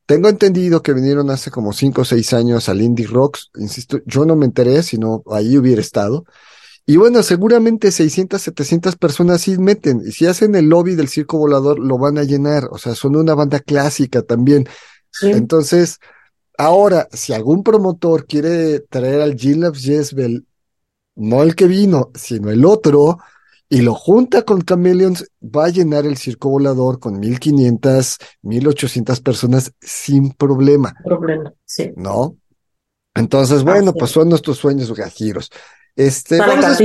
[0.06, 4.24] Tengo entendido que vinieron hace como cinco o seis años al Indie Rocks, insisto, yo
[4.24, 6.24] no me enteré, sino ahí hubiera estado.
[6.90, 11.38] Y bueno, seguramente 600, 700 personas sí meten, y si hacen el lobby del circo
[11.38, 14.66] volador, lo van a llenar, o sea, son una banda clásica también.
[15.12, 15.30] Sí.
[15.30, 16.00] Entonces,
[16.58, 20.44] ahora, si algún promotor quiere traer al Gin Loves Jezebel,
[21.14, 23.18] no el que vino, sino el otro,
[23.68, 29.72] y lo junta con Chameleons, va a llenar el circo volador con 1500, 1800 personas
[29.80, 31.54] sin problema, Problema.
[31.64, 31.92] Sí.
[31.94, 32.36] ¿no?
[33.14, 34.14] Entonces, bueno, pues es.
[34.14, 35.52] son nuestros sueños gajiros.
[35.96, 36.78] Este, vamos a,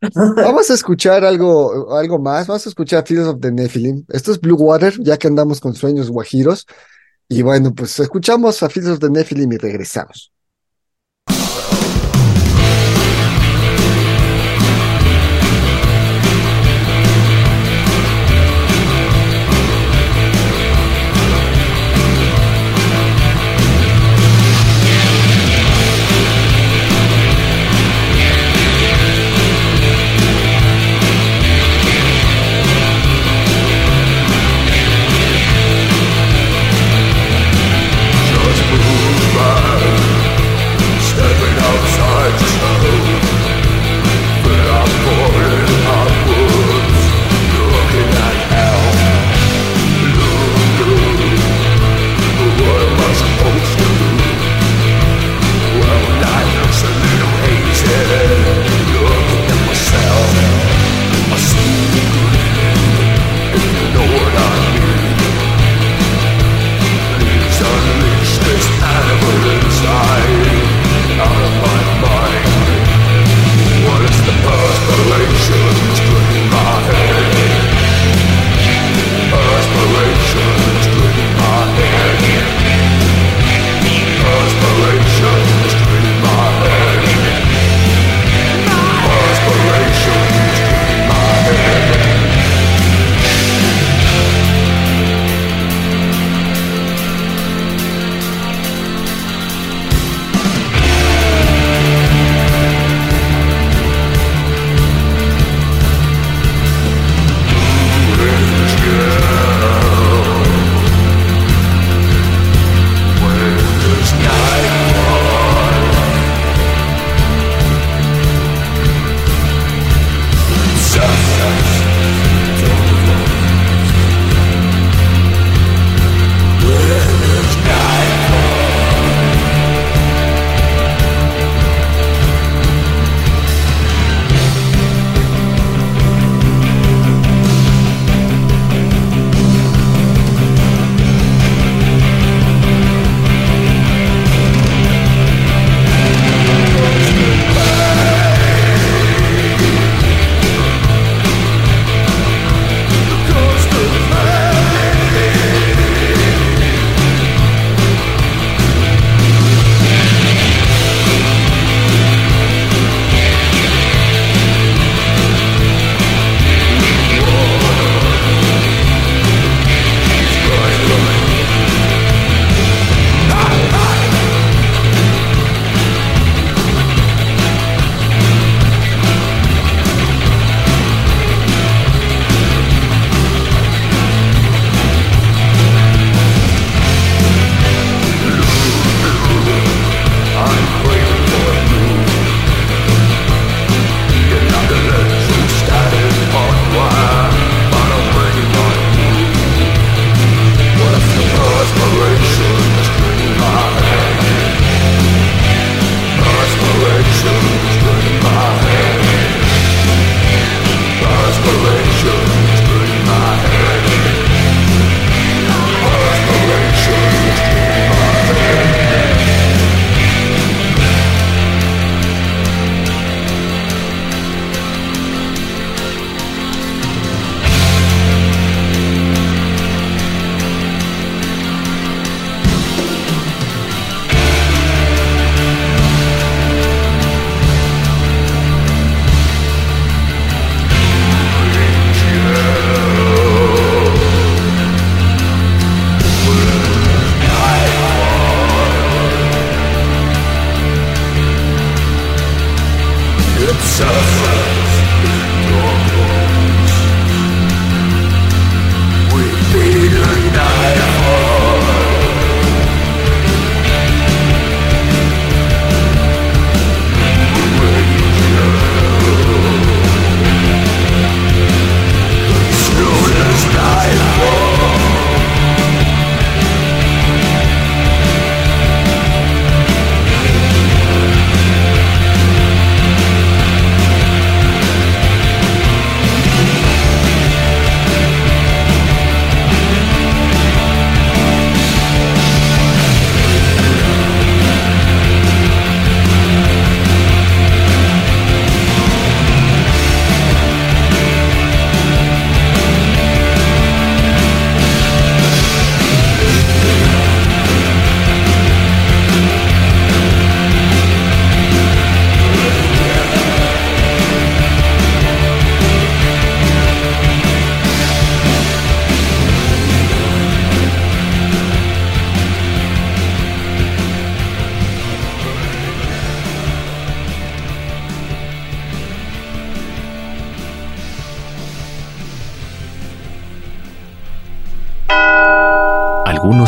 [0.42, 4.04] vamos a escuchar algo, algo más, vamos a escuchar Fields of the Nephilim.
[4.08, 6.66] Esto es Blue Water, ya que andamos con sueños guajiros.
[7.28, 10.32] Y bueno, pues escuchamos a Fields of the Nephilim y regresamos.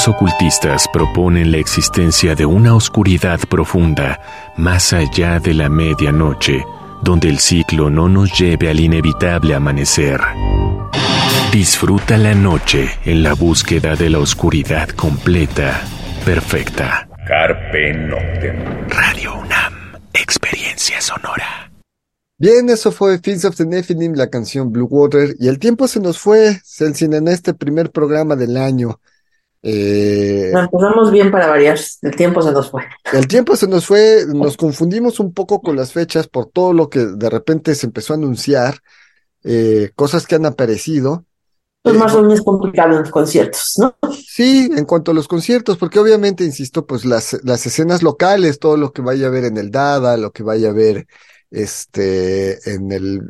[0.01, 4.19] Algunos ocultistas proponen la existencia de una oscuridad profunda
[4.57, 6.65] más allá de la medianoche,
[7.03, 10.19] donde el ciclo no nos lleve al inevitable amanecer.
[11.53, 15.83] Disfruta la noche en la búsqueda de la oscuridad completa,
[16.25, 17.07] perfecta.
[17.27, 18.89] Carpe Noctem.
[18.89, 21.71] Radio UNAM, experiencia sonora.
[22.39, 26.01] Bien, eso fue Fields of the Nephilim, la canción Blue Water, y el tiempo se
[26.01, 28.99] nos fue, Celsin, en este primer programa del año.
[29.63, 31.79] Eh, Nos empezamos bien para variar.
[32.03, 32.83] El tiempo se nos fue.
[33.13, 36.89] el tiempo se nos fue, nos confundimos un poco con las fechas por todo lo
[36.89, 38.79] que de repente se empezó a anunciar,
[39.45, 41.25] eh, cosas que han aparecido.
[41.83, 43.95] Pues Eh, más o menos complicado en los conciertos, ¿no?
[44.13, 48.77] Sí, en cuanto a los conciertos, porque obviamente, insisto, pues las, las escenas locales, todo
[48.77, 51.07] lo que vaya a ver en el Dada, lo que vaya a ver
[51.51, 53.21] este, en el,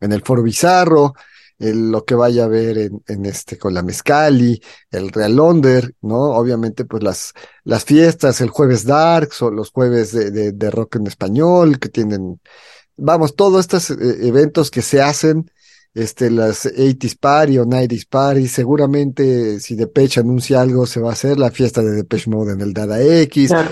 [0.00, 1.14] en el Foro Bizarro,
[1.60, 5.94] el- lo que vaya a ver en, en este, con la Mezcali, el Real Onder,
[6.02, 6.16] ¿no?
[6.32, 7.32] Obviamente, pues las,
[7.64, 11.88] las fiestas, el jueves Darks o los jueves de, de, de rock en español, que
[11.90, 12.40] tienen,
[12.96, 13.96] vamos, todos estos eh,
[14.26, 15.50] eventos que se hacen
[15.94, 21.12] este, las 80s Party o 90s Party, seguramente si Depeche anuncia algo se va a
[21.12, 23.48] hacer la fiesta de Depeche Mode en el Dada X.
[23.48, 23.70] Claro.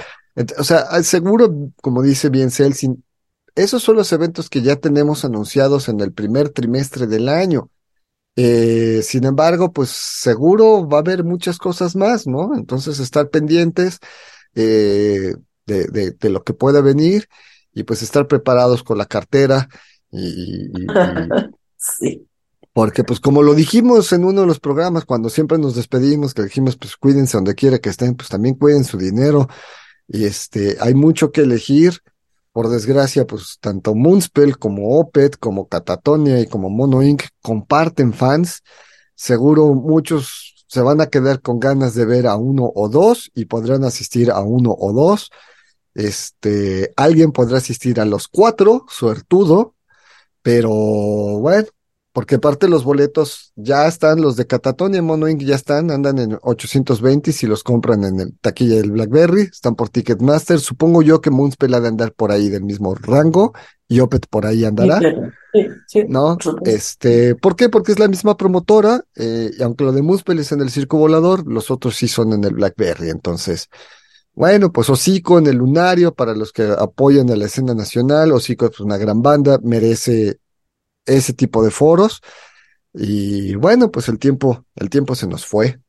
[0.58, 3.04] O sea, ah, seguro, como dice bien Celsin,
[3.56, 7.70] esos son los eventos que ya tenemos anunciados en el primer trimestre del año.
[8.40, 12.54] Eh, sin embargo, pues seguro va a haber muchas cosas más, ¿no?
[12.54, 13.98] Entonces, estar pendientes
[14.54, 15.34] eh,
[15.66, 17.28] de, de, de lo que pueda venir
[17.74, 19.68] y pues estar preparados con la cartera
[20.12, 20.86] y, y- y-
[21.80, 22.26] Sí.
[22.72, 26.42] porque pues como lo dijimos en uno de los programas, cuando siempre nos despedimos, que
[26.42, 29.48] dijimos pues cuídense donde quiera que estén, pues también cuiden su dinero
[30.06, 32.02] y este, hay mucho que elegir.
[32.52, 37.24] Por desgracia, pues tanto Moonspell como Opet, como Catatonia y como Mono Inc.
[37.42, 38.62] comparten fans.
[39.14, 43.46] Seguro muchos se van a quedar con ganas de ver a uno o dos y
[43.46, 45.30] podrán asistir a uno o dos.
[45.94, 49.74] Este, alguien podrá asistir a los cuatro, suertudo,
[50.42, 51.68] pero bueno,
[52.18, 55.40] porque aparte los boletos ya están, los de Catatonia y Mono Inc.
[55.42, 59.88] ya están, andan en 820 si los compran en el taquilla del Blackberry, están por
[59.88, 60.58] Ticketmaster.
[60.58, 63.52] Supongo yo que Moonspell ha de andar por ahí del mismo rango
[63.86, 64.98] y Opet por ahí andará.
[65.52, 66.36] Sí, sí, ¿no?
[66.64, 67.68] Este, ¿por qué?
[67.68, 70.98] Porque es la misma promotora, eh, y aunque lo de Muspel es en el Circo
[70.98, 73.10] Volador, los otros sí son en el Blackberry.
[73.10, 73.68] Entonces,
[74.32, 78.66] bueno, pues Hocico en el Lunario, para los que apoyan a la escena nacional, Hocico
[78.66, 80.40] es una gran banda, merece
[81.08, 82.20] ese tipo de foros.
[82.94, 85.80] Y bueno, pues el tiempo, el tiempo se nos fue.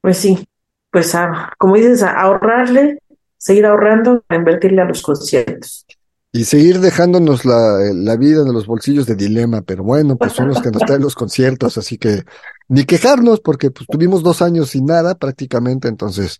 [0.00, 0.46] Pues sí,
[0.90, 2.98] pues a- como dices, a ahorrarle,
[3.36, 5.86] seguir ahorrando para invertirle a los conciertos.
[6.32, 10.46] Y seguir dejándonos la, la vida en los bolsillos de dilema, pero bueno, pues son
[10.48, 12.22] los que nos traen los conciertos, así que
[12.68, 16.38] ni quejarnos, porque pues tuvimos dos años sin nada prácticamente, entonces,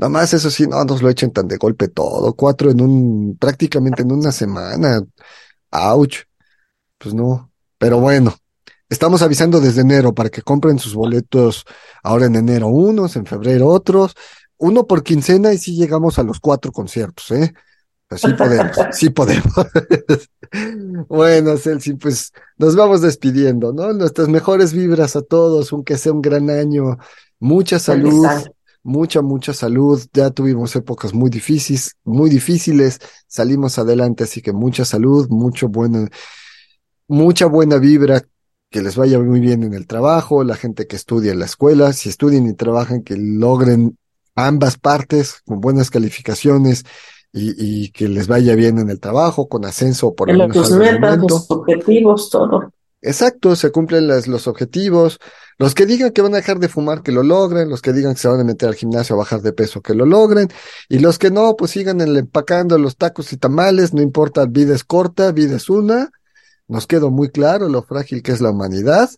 [0.00, 3.36] nada más eso sí, no nos lo echen tan de golpe todo, cuatro en un,
[3.38, 5.02] prácticamente en una semana,
[5.70, 6.20] ouch,
[6.96, 8.34] pues no, pero bueno,
[8.88, 11.66] estamos avisando desde enero para que compren sus boletos
[12.02, 14.14] ahora en enero unos, en febrero otros,
[14.56, 17.52] uno por quincena y sí llegamos a los cuatro conciertos, ¿eh?
[18.08, 19.54] Pues sí podemos, sí podemos.
[21.08, 23.92] Bueno, Celsi, pues nos vamos despidiendo, ¿no?
[23.92, 26.98] Nuestras mejores vibras a todos, aunque sea un gran año,
[27.38, 28.26] mucha salud.
[28.82, 30.00] Mucha, mucha salud.
[30.12, 36.08] Ya tuvimos épocas muy difíciles, muy difíciles, salimos adelante, así que mucha salud, mucho buena,
[37.08, 38.22] mucha buena vibra,
[38.70, 41.92] que les vaya muy bien en el trabajo, la gente que estudia en la escuela,
[41.92, 43.98] si estudian y trabajan, que logren
[44.36, 46.84] ambas partes con buenas calificaciones
[47.32, 50.72] y, y que les vaya bien en el trabajo, con ascenso por En menos tus
[50.72, 52.72] al metas, los objetivos, todo.
[53.02, 55.18] Exacto, se cumplen las- los objetivos.
[55.58, 57.68] Los que digan que van a dejar de fumar, que lo logren.
[57.70, 59.94] Los que digan que se van a meter al gimnasio a bajar de peso, que
[59.94, 60.48] lo logren.
[60.88, 63.94] Y los que no, pues sigan el- empacando los tacos y tamales.
[63.94, 66.10] No importa, vida es corta, vida es una.
[66.68, 69.10] Nos quedó muy claro lo frágil que es la humanidad.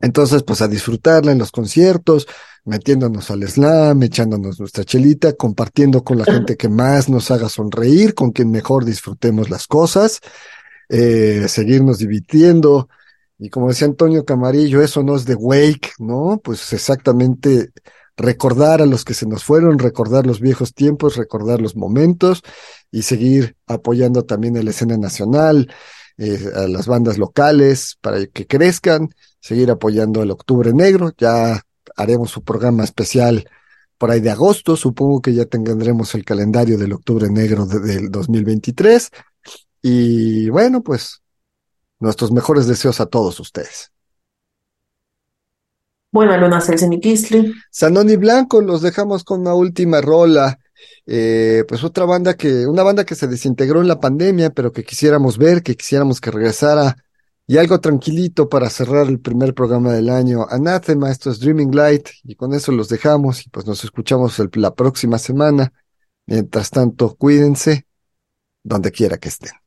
[0.00, 2.26] Entonces, pues a disfrutarla en los conciertos,
[2.64, 8.14] metiéndonos al slam, echándonos nuestra chelita, compartiendo con la gente que más nos haga sonreír,
[8.14, 10.20] con quien mejor disfrutemos las cosas,
[10.92, 12.88] eh, seguirnos divirtiendo.
[13.38, 16.40] Y como decía Antonio Camarillo, eso no es de wake, ¿no?
[16.44, 17.70] Pues exactamente
[18.16, 22.42] recordar a los que se nos fueron, recordar los viejos tiempos, recordar los momentos
[22.92, 25.72] y seguir apoyando también a la escena nacional,
[26.18, 29.08] eh, a las bandas locales para que crezcan,
[29.40, 31.10] seguir apoyando el Octubre Negro.
[31.18, 31.62] Ya
[31.96, 33.48] haremos su programa especial
[33.98, 34.76] por ahí de agosto.
[34.76, 39.10] Supongo que ya tendremos el calendario del Octubre Negro de- del 2023.
[39.82, 41.20] Y bueno, pues
[41.98, 43.92] nuestros mejores deseos a todos ustedes.
[46.12, 46.62] Bueno, Luna
[47.00, 47.54] Kisly.
[47.70, 50.58] Sanoni Blanco, los dejamos con una última rola.
[51.06, 54.84] Eh, pues otra banda que, una banda que se desintegró en la pandemia, pero que
[54.84, 56.96] quisiéramos ver, que quisiéramos que regresara.
[57.46, 60.46] Y algo tranquilito para cerrar el primer programa del año.
[60.48, 64.50] Anathema, esto es Dreaming Light, y con eso los dejamos, y pues nos escuchamos el-
[64.54, 65.72] la próxima semana.
[66.26, 67.86] Mientras tanto, cuídense
[68.62, 69.61] donde quiera que estén.